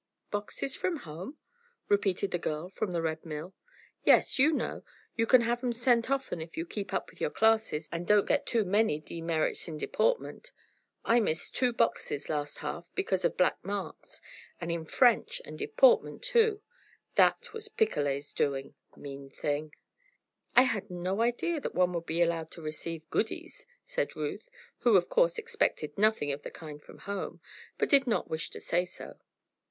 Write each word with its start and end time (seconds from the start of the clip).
"Boxes 0.31 0.75
from 0.75 0.95
home?" 0.97 1.37
repeated 1.87 2.31
the 2.31 2.39
girl 2.39 2.69
from 2.69 2.89
the 2.89 3.03
Red 3.03 3.23
Mill. 3.23 3.53
"Yes. 4.03 4.39
You 4.39 4.51
know, 4.51 4.83
you 5.15 5.27
can 5.27 5.41
have 5.41 5.63
'em 5.63 5.71
sent 5.73 6.09
often 6.09 6.41
if 6.41 6.57
you 6.57 6.65
keep 6.65 6.91
up 6.91 7.11
with 7.11 7.21
your 7.21 7.29
classes 7.29 7.87
and 7.91 8.07
don't 8.07 8.25
get 8.25 8.47
too 8.47 8.63
many 8.65 8.99
demerits 8.99 9.67
in 9.67 9.77
deportment. 9.77 10.51
I 11.05 11.19
missed 11.19 11.53
two 11.55 11.71
boxes 11.71 12.29
last 12.29 12.57
half 12.65 12.87
because 12.95 13.23
of 13.23 13.37
black 13.37 13.63
marks. 13.63 14.21
And 14.59 14.71
in 14.71 14.85
French 14.85 15.39
and 15.45 15.55
deportment, 15.59 16.23
too. 16.23 16.63
That 17.13 17.53
was 17.53 17.67
Picolet's 17.69 18.33
doing 18.33 18.73
mean 18.97 19.29
thing!" 19.29 19.71
"I 20.55 20.63
had 20.63 20.89
no 20.89 21.21
idea 21.21 21.59
that 21.61 21.75
one 21.75 21.93
would 21.93 22.07
be 22.07 22.23
allowed 22.23 22.49
to 22.53 22.61
receive 22.63 23.07
goodies," 23.11 23.67
said 23.85 24.15
Ruth, 24.15 24.49
who 24.79 24.97
of 24.97 25.09
course 25.09 25.37
expected 25.37 25.95
nothing 25.95 26.31
of 26.31 26.41
the 26.41 26.49
kind 26.49 26.81
from 26.81 26.97
home, 26.97 27.39
but 27.77 27.87
did 27.87 28.07
not 28.07 28.27
wish 28.31 28.49
to 28.49 28.59
say 28.59 28.83
so. 28.83 29.19